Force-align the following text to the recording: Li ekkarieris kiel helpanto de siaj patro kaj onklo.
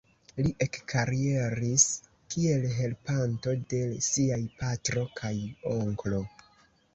Li 0.45 0.51
ekkarieris 0.65 1.85
kiel 2.35 2.65
helpanto 2.77 3.53
de 3.75 3.83
siaj 4.07 4.41
patro 4.63 5.05
kaj 5.21 5.33
onklo. 5.77 6.25